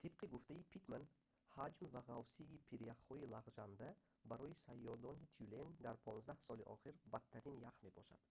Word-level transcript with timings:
тибқи 0.00 0.30
гуфтаи 0.34 0.68
питтман 0.72 1.04
ҳаҷм 1.58 1.84
ва 1.94 2.00
ғафсии 2.10 2.62
прияхҳои 2.68 3.28
лағжанда 3.34 3.88
барои 4.30 4.58
саёедони 4.64 5.30
тюлен 5.36 5.68
дар 5.84 5.96
15 6.06 6.46
соли 6.46 6.64
охир 6.74 6.94
бадтарин 7.12 7.56
ях 7.70 7.76
мебошад 7.86 8.22